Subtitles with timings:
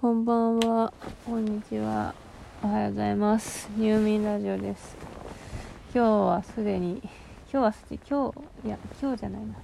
[0.00, 0.92] こんばんは、
[1.26, 2.14] こんにちは、
[2.62, 3.68] おはようございます。
[3.76, 4.96] 入眠ラジオです。
[5.92, 7.10] 今日はすでに、今
[7.50, 9.54] 日はすで今日、いや、今日じゃないな。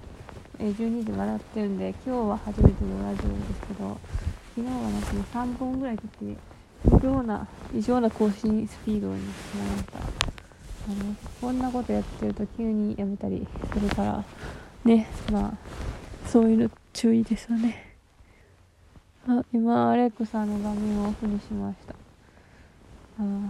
[0.59, 3.97] え12時笑ってるんで、今日は初めてのラジオですけど、
[4.57, 6.37] 昨日はなんかもう3本ぐらい撮って、
[6.97, 9.99] 異常な、異常な更新スピードになりました。
[9.99, 10.03] あ
[11.01, 14.25] の、こんなことやってると急にやめたりするから、
[14.83, 15.53] ね、まあ、
[16.27, 17.94] そういうの注意ですよね。
[19.27, 21.95] あ、今、アレクサの画面をオフにしました。
[23.17, 23.49] あー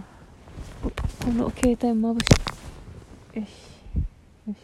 [1.22, 2.28] この携帯眩し。
[3.34, 3.48] よし。
[4.48, 4.58] よし。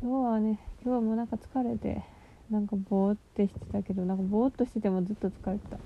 [0.00, 2.04] 今日はね、今日はもうなんか疲れて、
[2.50, 5.78] なんかぼーってしてたけど、なんかぼーっとしててもずっと疲れてた。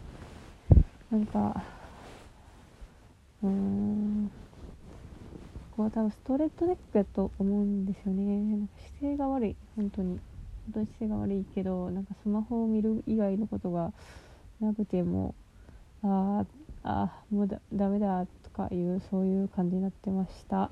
[1.11, 1.63] なんか、
[3.43, 4.31] うーん、
[5.79, 8.37] こう多分ストレートネックやと思うんですよね。
[8.55, 10.21] なんか姿勢が悪い、本当に。
[10.67, 13.93] 本当に姿勢が悪いけどなんかスマホを見る以外のことが
[14.61, 15.35] なくても
[16.03, 16.47] あー
[16.85, 20.71] あーもうだダメだとかいうそういう感じになってました。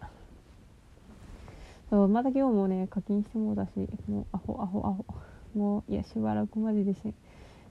[1.90, 3.70] そうまた今日もね課金してもうだし
[4.08, 5.04] もうアホアホアホ。
[5.54, 7.12] もういやしばらくまでですね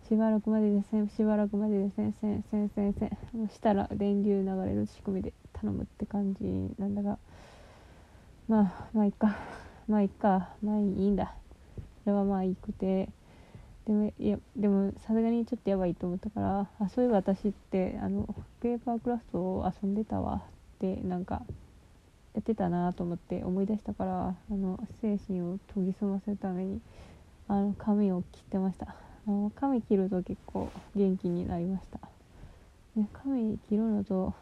[0.08, 3.18] しばらくまでですねしばらくまでですねせんせんせんせん。
[3.34, 6.44] もうしたら電流流れる仕組みで頼むって感じ
[6.78, 7.18] なんだが。
[8.48, 9.36] まあまあいいか。
[9.88, 10.50] まあいいか。
[10.62, 11.34] まあいいんだ。
[12.04, 13.10] それはまあいいくて。
[13.88, 18.28] でもいやでもさすがにちょっとやばいと思ったからあそういえば私ってあの
[18.62, 20.44] ペーパークラフトを遊んでたわ。
[20.82, 21.44] ってなんか
[22.34, 26.82] やってたなと思って思い出したからあの精神を研ぎ澄ませるために
[27.48, 28.96] あの髪を切ってました。
[29.28, 32.00] あの髪切ると結構元気になりました、
[33.00, 34.34] ね、髪切るのと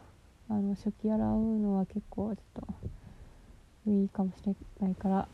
[0.48, 2.64] あの食器洗うのは結構ちょっ
[3.84, 5.28] といいかもしれないから。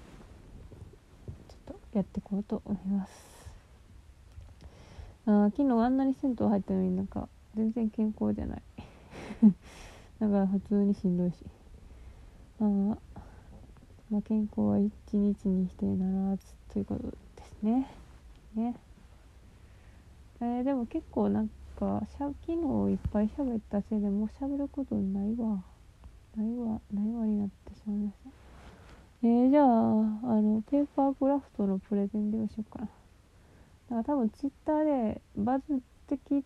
[1.96, 3.12] やっていこうと思います。
[5.26, 8.62] あ昨日あんなに銭湯入ったのになんか全然健康じゃない。
[10.20, 11.36] だから普通にしんどいし。
[12.60, 17.86] あまあ健康は一日にしてならずということですね。
[18.54, 18.76] ね。
[20.40, 21.48] えーでも結構なん
[21.78, 22.52] かしゃ昨日
[22.92, 25.62] いっぱい喋ったせいでもう喋ることないわ。
[26.36, 28.45] ないわないわになってしまいました。
[29.26, 29.66] えー、じゃあ、あ
[30.40, 32.84] の、ペーパークラフトのプレゼンでもしようかな。
[32.84, 36.44] だから多分ツイッターでバズってき、ち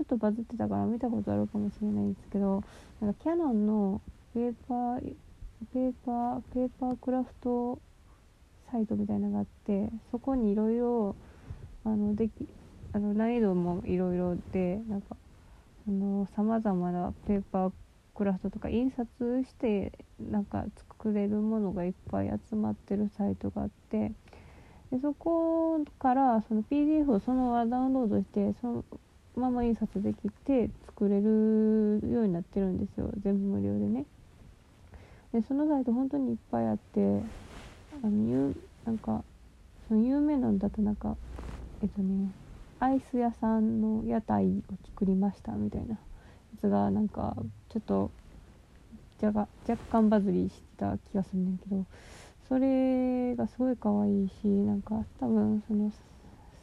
[0.00, 2.62] ょっとバズってたから見たことあるかもしれないんですけど、
[3.02, 4.00] なんかキャノンの
[4.32, 5.00] ペーパー、
[5.74, 7.78] ペーパー、ペーパークラフト
[8.72, 11.14] サイトみたいなのがあって、そこにいろいろ、
[11.84, 12.48] あの、でき、
[12.94, 15.14] あの、難易度もいろいろで、なんか、
[15.86, 17.72] あの、様々なペーパー
[18.14, 19.06] クラフトとか印刷
[19.44, 19.92] して
[20.30, 24.12] なんか作れるものがいっぱい集まってるサイトがあって
[24.90, 28.84] でそこからその PDF をそのままダウンロードしてその
[29.36, 33.10] まま印刷できて作れるようになってるんですよ。
[33.22, 34.04] 全部無料でね。
[35.32, 37.20] でそのサイト本当にいっぱいあって
[38.04, 38.54] あの有
[38.84, 39.24] なんか
[39.88, 41.16] その有名なのだとなんか
[41.82, 42.30] えっとね
[42.78, 44.50] アイス屋さんの屋台を
[44.84, 45.98] 作りましたみたいなや
[46.60, 47.34] つがなんか
[47.70, 48.12] ちょっと
[49.24, 51.84] 若若干バズりした気がするんだけど
[52.48, 55.92] それがすごい可愛いしなんか多分その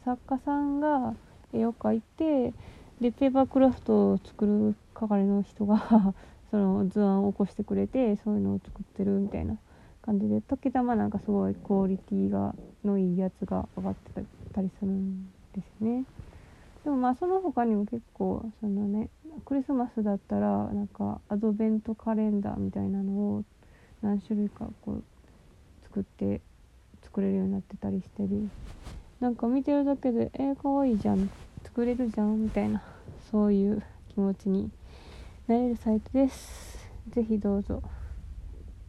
[0.04, 1.14] 作家さんが
[1.52, 2.54] 絵を描いて
[3.00, 6.14] でペーパークラフトを作る係の人が
[6.50, 9.56] その図案を起こしてくれてそういうのを作ってるみたいな
[10.02, 16.04] 感じで時たまなんかすごいクオリティがのいいやつが上がってたりするんですよね。
[16.84, 19.08] でもまあその他にも結構そのね
[19.44, 23.44] クリスマスだったらなんかアドベントカレンダーみたいなのを
[24.02, 25.04] 何種類かこう
[25.84, 26.40] 作って
[27.04, 28.48] 作れるようになってたりしてる
[29.20, 31.30] なんか見てるだけでえー、かわいいじゃん。
[31.64, 32.82] 作れるじゃんみたいな
[33.30, 33.82] そういう
[34.12, 34.70] 気持ちに
[35.46, 36.90] なれるサイトです。
[37.08, 37.82] 是非どうぞ。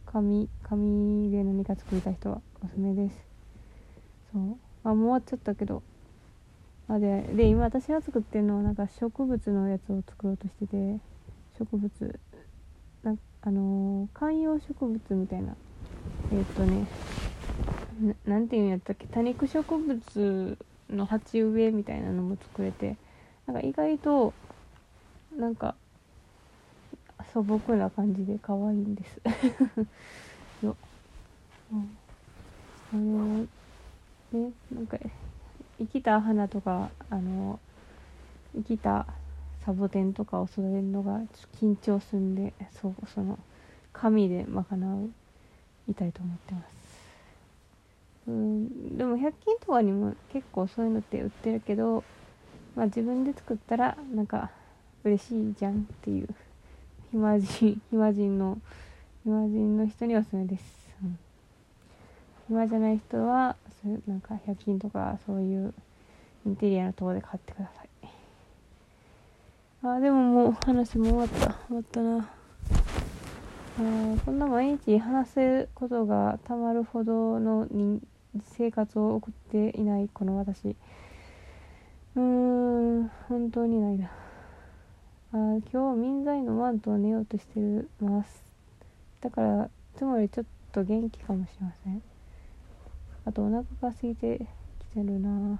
[0.06, 3.16] 紙紙で何か作りたい人はおすすめです。
[4.32, 4.56] そう。
[4.82, 5.82] あもう終わっちゃったけど。
[6.88, 11.00] あでで今私が作ってるのはなんか植物のやつを作ろうとしてて
[11.58, 12.20] 植物
[13.04, 15.56] なあのー観葉植物みたいな
[16.30, 16.88] えっ、とね
[18.00, 20.58] ななんていうんやったっけ多肉植物
[20.90, 22.96] の鉢植えみたいなのも作れて
[23.46, 24.32] なんか意外と
[25.36, 25.76] なんか
[27.32, 29.20] 素朴な感じで可愛いんです。
[30.62, 30.76] よ、
[31.70, 31.98] うん、
[32.92, 33.48] あの
[34.32, 34.98] ねなんか
[35.78, 37.58] 生きた花とかあの
[38.54, 39.06] 生きた
[39.64, 41.26] サボテンとかを育てるのがちょっ
[41.60, 43.38] と緊張するんでそうその
[43.92, 44.62] 紙で賄
[45.04, 45.10] う
[45.90, 46.74] いたいと思ってます。
[48.26, 52.02] うんでも100均とかにも結構そういうのって売ってるけど
[52.74, 54.50] まあ自分で作ったらなんか
[55.04, 56.28] 嬉しいじゃんっていう
[57.10, 58.58] 暇人 暇人の
[59.24, 61.18] 暇人の人におすすめです、うん、
[62.48, 63.56] 暇じゃない人は
[63.88, 65.74] いうなんか100均とかそういう
[66.46, 67.88] インテリアのところで買ってください。
[69.86, 71.54] あでももう話も終わった。
[71.68, 72.18] 終わったな。
[72.18, 72.28] あ
[74.24, 77.66] こんな毎日話せることがたまるほどの
[78.56, 80.68] 生活を送っていないこの私。
[80.68, 84.10] うーん本当にないな。
[85.32, 85.36] あ
[85.72, 88.44] 今日民剤のワンと寝ようとしてます。
[89.20, 92.02] だからいつまりちょっと元気かもしれません。
[93.26, 94.38] あとお腹が空いて
[94.92, 95.58] きてるな。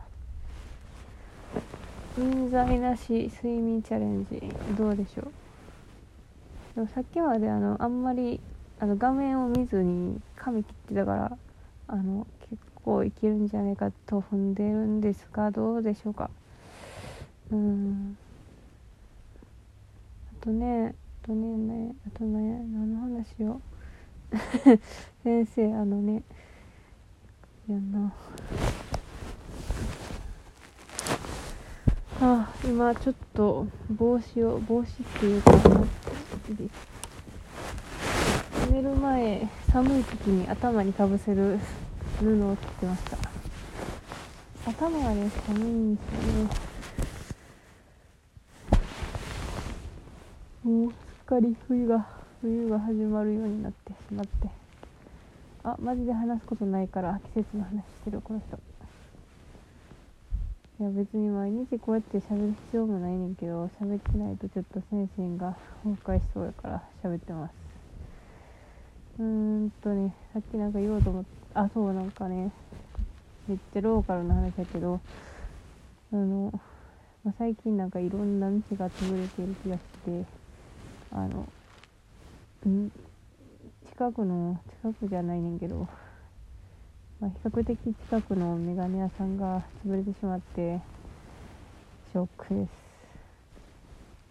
[2.16, 4.40] 人材なし睡眠チャレンジ
[4.76, 5.24] どうでしょう？
[6.76, 8.40] でもさっきまであのあんまり
[8.78, 11.36] あの画面を見ずに髪切ってたから
[11.88, 16.30] あの結構いけるんじゃないかと踏んでるんですがどうでしょうか？
[17.50, 18.16] うん。
[20.40, 20.94] あとね
[21.24, 23.60] あとねねあとね何の話を
[25.24, 26.22] 先生あのね
[27.68, 28.12] やな。
[32.20, 35.52] あ今ちょっと帽子を帽子っていうか
[38.70, 41.58] 寝る前寒い時に頭にかぶせる
[42.20, 43.18] 布を着てました。
[44.70, 46.50] 頭がね寒いんですよね。
[50.62, 52.06] もうすっかり冬が
[52.40, 54.63] 冬が始まるようになってしまって。
[55.64, 58.58] あマジで話すことないから季節の話してるこの人。
[60.80, 67.54] いや別に毎日こうやって喋る必要もないねんけど喋ってないとちょっと精神が崩壊しそうやから喋ってます。
[69.20, 69.24] うー
[69.66, 72.52] んとねさっきなんか言おうと思ってあそうなんかね
[73.48, 75.00] めっちゃローカルな話だけど
[76.12, 76.52] あの、
[77.24, 80.26] ま、最近なんかいろんな店が潰れてる気がして
[81.12, 81.48] あの
[82.68, 82.90] ん？
[83.96, 85.86] 近くの近くじゃないねんけど
[87.20, 87.78] まあ、比較的
[88.10, 90.80] 近くのメガネ屋さんが潰れてしまって
[92.12, 92.68] ショックです。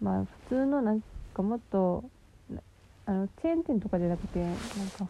[0.00, 1.02] まあ普通のなん
[1.32, 2.04] かもっと
[3.06, 5.06] あのチェーン店とかじゃなくてなんか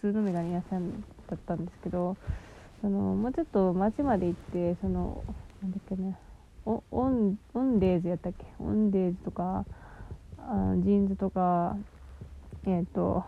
[0.00, 2.16] 普通のメガネ屋さんだったんですけど
[2.80, 5.22] そのもうちょっと街まで行ってその
[5.62, 6.18] なんだっけね
[6.66, 8.44] オオンオンデーズやったっけ？
[8.58, 9.64] オンデーズとか
[10.38, 11.76] あ JINSとか
[12.66, 13.24] えっ、ー、と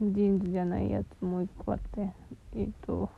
[0.00, 2.12] ジーンズじゃないやつもう一個あって
[2.54, 3.10] えっ、ー、と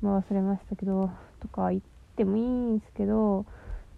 [0.00, 1.10] まあ忘れましたけど
[1.40, 1.82] とか言っ
[2.16, 3.44] てもいいんですけど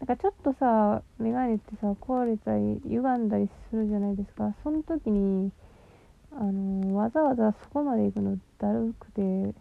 [0.00, 4.55] なんかちょっとさメガネってさ壊れたり歪んだりするじゃないですか。
[4.64, 5.52] その時に
[6.32, 9.55] あのわざわざそこまで行くのだるくて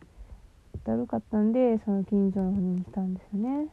[0.86, 3.68] だるかったんでその近所の方に来たんですよね。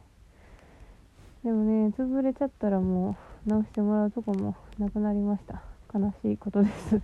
[1.43, 5.61] でもね潰れちゃったらもう直してもらうとこもなくなりました。
[5.93, 7.01] 悲しいことです。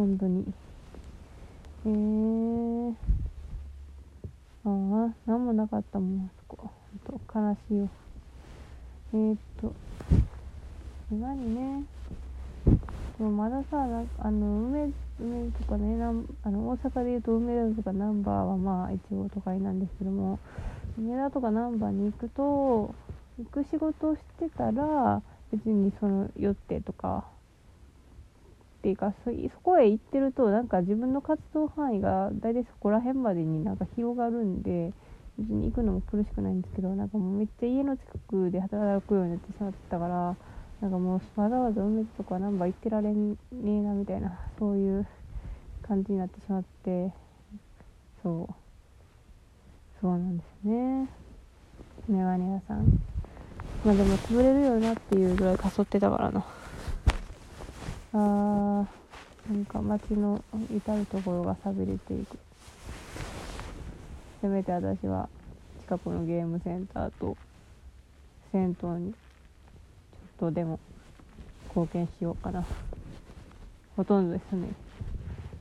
[0.00, 0.46] 本当に。
[1.84, 2.94] えー。
[4.64, 6.70] ああ何もなかったもんそこ。
[7.06, 7.88] ほんと悲しいよ。
[9.12, 9.74] えー、っと
[11.10, 11.84] 何ね。
[13.18, 20.38] でもまださなあの梅梅とかねなんあの大阪でいうと梅田とか難波はまあ一応都会なんですけども
[20.98, 22.94] 梅田とか難波に行くと
[23.38, 25.20] 行く仕事をしてたら
[25.52, 27.26] 別にその寄ってとか
[28.80, 34.92] っていうかそそこへ行ってるとなんか自分の活動範囲が大体そこら辺までになんか広がるんで
[35.38, 40.36] 別に行くのも苦しくないんですけどなんかもうめっちゃ家の近くで働くようになってしまったから
[40.80, 45.06] なんかもうわざわざ梅津とか難波行ってられねえなみたいなそういう
[45.82, 47.12] 感じになってしまって
[48.22, 48.54] そう。
[50.00, 51.08] そうなんですね。
[52.08, 52.86] メガネ屋さん。
[53.84, 56.59] まあでも潰れるよなっていうぐらいかそってたからな。
[58.12, 60.42] あーなんか街の
[60.74, 62.38] 至る所が寂れていく。
[64.40, 65.28] せめて私は
[65.82, 67.36] 近くのゲームセンターと
[68.52, 70.78] 銭湯にちょっとでも
[71.68, 72.64] 貢献しようかな。
[73.96, 74.68] ほとんどですね。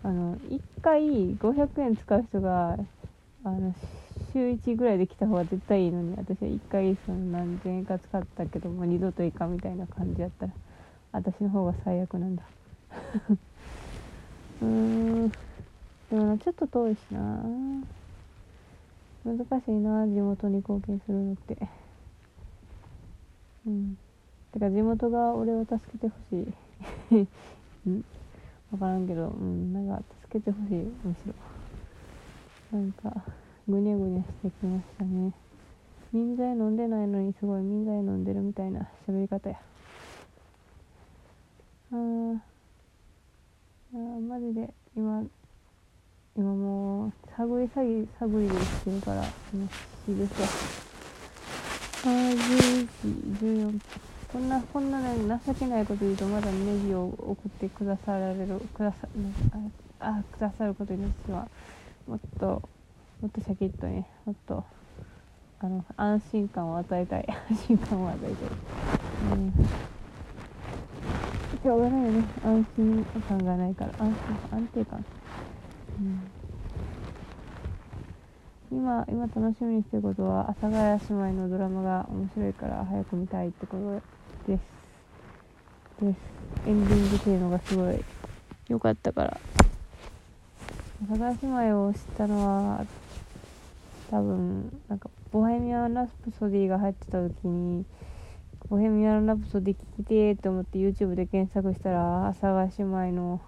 [0.04, 1.02] あの1回
[1.36, 2.78] 500円使う人が
[3.44, 3.76] あの
[4.34, 10.54] 週1ぐらいで来た方が絶対いいのに私は1回その何千円か使ったけども二度といかみたいな感じやったら。
[11.12, 12.44] 私の方が最悪なんだ。
[14.62, 15.30] うーん。
[15.30, 15.36] で
[16.12, 17.44] もなちょっと遠いしな。
[19.24, 21.58] 難しいな地元に貢献するのって。
[23.66, 23.98] うん。
[24.52, 26.54] てか地元が俺を助けてほしい。
[27.88, 28.06] うん。
[28.72, 29.74] 分からんけどうん。
[29.74, 30.74] なんか助けてほしい
[31.04, 31.34] むしろ。
[32.72, 33.24] なんか
[33.68, 35.34] ぐにゃぐにゃしてきましたね。
[36.12, 39.69] 民剤飲んでないのにすごい民剤飲んでるみたいな喋り方や。
[41.92, 41.96] あ
[43.94, 45.24] あマジで今
[46.36, 49.28] 今もう探り探り探りでしてるからもう
[50.06, 50.48] 必死ですわ
[52.06, 53.80] あ10時14
[54.32, 59.08] こんなこんなね情けないこと言うとまだネギを送ってくださられるくださ
[60.00, 61.48] ああくださることにしては
[62.08, 62.62] もっと
[63.22, 64.08] もっとシャキッとね。
[64.24, 64.64] もっと
[65.60, 67.26] あの安心感を与えたい。
[67.50, 68.34] 安心感を与えたい。
[69.34, 69.54] うん。
[71.62, 74.16] しょうがないよね安心感がないから安
[74.52, 74.58] 心。
[74.58, 75.06] 安定感。
[76.00, 76.22] うん。
[78.72, 84.02] 今今楽しみにしてることは阿佐ヶ谷姉妹のドラマが面白いから早く見たいってこ
[84.48, 84.62] とです。
[86.06, 86.18] です。
[86.66, 88.06] エンディングっていうのがすごい
[88.70, 89.38] 良かったから。
[91.04, 92.86] 阿佐ヶ谷姉妹を知ったのは
[94.10, 97.86] 多分なんかボヘミアン・ラスプソディが入ってた時に
[98.70, 103.42] ボヘミアン・ラプソディ聞きてーと思って YouTube で検索したら阿佐ヶ姉妹の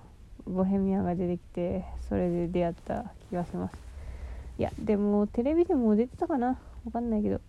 [0.48, 3.76] ボヘミアンが出てきてそれで出会った気がします。
[4.58, 6.60] いやでもテレビでも出てたかな？
[6.86, 7.40] わかんないけど。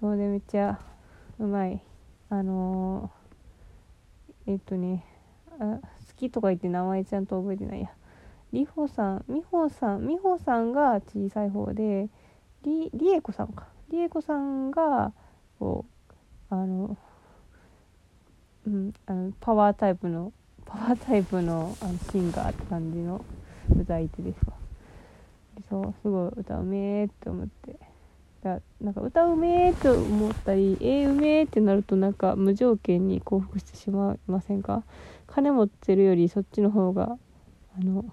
[0.00, 0.80] そうでめっちゃ
[1.38, 1.80] うまい。
[2.30, 5.04] あのー、えっとね
[5.60, 5.80] あ好
[6.16, 7.90] きとか言って名前ちゃんと覚えてないや。
[8.52, 12.08] りほさんみほさんみほさんが小さい方で
[12.64, 13.68] りりえこさんか。
[13.90, 15.12] りえこさんが
[15.60, 15.94] こう
[16.50, 16.96] あの
[18.66, 20.32] うんあのパワータイプの
[20.64, 23.24] パワータイプのあのシンガーって感じの
[23.78, 24.52] 歌い手ですわ
[25.68, 27.76] そうすごい歌うめえって思って。
[28.42, 34.82] だなんか歌うめえって思ったりえー、うめえってなるとなんか無条件に幸福してしまいませんか？
[35.26, 37.16] 金持ってるよりそっちの方が
[37.78, 38.04] あの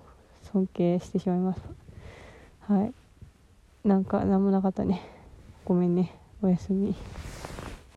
[0.53, 1.61] 尊敬してしまいます。
[2.61, 2.93] はい。
[3.85, 5.01] なんか何もなかったね。
[5.65, 6.15] ごめんね。
[6.41, 6.95] おやすみ。